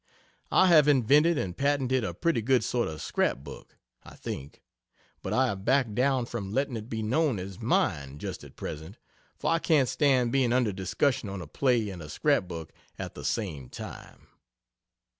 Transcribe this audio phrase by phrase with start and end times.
[0.51, 4.63] I have invented and patented a pretty good sort of scrap book (I think)
[5.21, 8.97] but I have backed down from letting it be known as mine just at present
[9.37, 13.13] for I can't stand being under discussion on a play and a scrap book at
[13.13, 14.25] the same time!